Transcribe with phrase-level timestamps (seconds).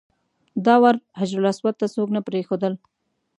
[0.65, 2.73] دا وار حجرالاسود ته څوک نه پرېښودل.